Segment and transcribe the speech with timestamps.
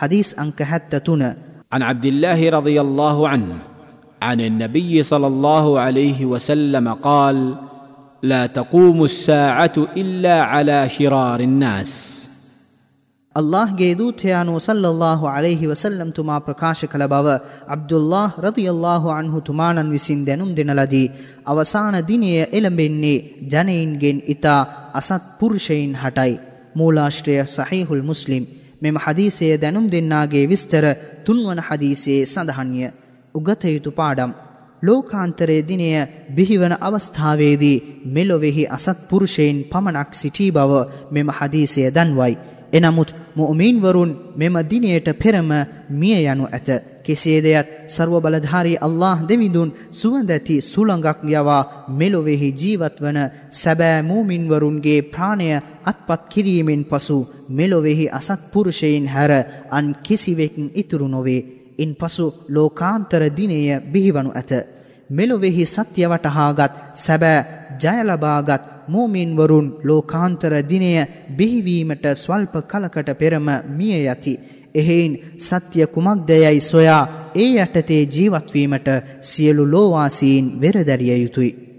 [0.00, 1.30] حديث أنك حتى تنا
[1.72, 3.58] عن عبد الله رضي الله عنه
[4.22, 7.36] عن النبي صلى الله عليه وسلم قال
[8.22, 11.92] لا تقوم الساعة إلا على شرار الناس
[13.34, 17.26] ಅಲ್ಲಾಹ್ ಗೆ ದೂತೆಯಾನು ಸಲ್ಲಲ್ಲಾಹು ಅಲೈಹಿ ವಸಲ್ಲಂ ತುಮಾ ಪ್ರಕಾಶ ಕಲಬವ
[17.74, 21.02] ಅಬ್ದುಲ್ಲಾಹ್ ರದಿಯಲ್ಲಾಹು ಅನ್ಹು ತುಮಾನನ್ ವಿಸಿಂದೆನುಂ ದಿನಲದಿ
[21.52, 23.12] ಅವಸಾನ ದಿನೆಯ ಎಲಂಬೆನ್ನಿ
[23.52, 24.46] ಜನೈನ್ಗೆನ್ ಇತ
[25.00, 26.30] ಅಸತ್ ಪುರುಷೈನ್ ಹಟೈ
[26.80, 28.42] ಮೂಲಾಶ್ರಯ ಸಹೀಹುಲ್ ಮುಸ್ಲಿಂ
[28.82, 30.84] මෙම හදීසය දැනුම් දෙන්නාගේ විස්තර
[31.24, 32.86] තුන්වන හදීසයේ සඳහන්ය.
[33.34, 34.32] උගත යුතු පාඩම්.
[34.82, 35.88] ලෝකාන්තරයේ දිනය
[36.30, 40.72] බිහිවන අවස්ථාවේදී මෙලොවෙහි අසත් පුරුෂයින් පමණක් සිටී බව
[41.10, 42.34] මෙම හදීසය දන්වයි.
[42.72, 45.50] එනමුත් මුමින්වරුන් මෙම දිනයට පෙරම
[45.90, 46.68] මිය යනු ඇත.
[47.04, 53.18] කෙසේදයත් සර්ව බලධාරී අල්له දෙවිදුන් සුවඳැති සුළඟක් යවා මෙලොවෙහි ජීවත් වන
[53.52, 55.48] සැබෑ මූමින්වරුන්ගේ ප්‍රාණය
[55.84, 57.18] අත්පත් කිරීමෙන් පසු
[57.50, 59.32] මෙලොවෙහි අසත්පුරුෂයින් හැර
[59.70, 61.46] අන් කිසිවෙකින් ඉතුරු නොවේ.
[61.78, 63.58] ඉන් පසු ලෝකාන්තර දිනය
[63.92, 64.52] බිහිවනු ඇත.
[65.10, 66.72] මෙලොවෙහි සත්‍ය වටහාගත්
[67.80, 74.38] සැබෑ ජයලබාගත් මූමින්වරුන් ලෝකාන්තර දිනය බිහිවීමට ස්වල්ප කලකට පෙරම මිය යති.
[74.74, 78.88] එහෙයින් සත්‍ය කුමක්දයයි සොයා ඒ යටතේ ජීවත්වීමට
[79.20, 81.69] සියලු ලෝවාසීන් වෙරදැරිය යුතුයි.